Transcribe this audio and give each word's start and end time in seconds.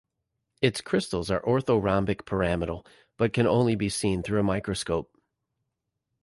Its 0.63 0.81
crystals 0.81 1.29
are 1.29 1.41
orthorhombic 1.43 2.25
pyramidal, 2.25 2.83
but 3.17 3.33
can 3.33 3.45
only 3.45 3.75
be 3.75 3.87
seen 3.87 4.23
through 4.23 4.39
a 4.39 4.43
microscope. 4.43 5.15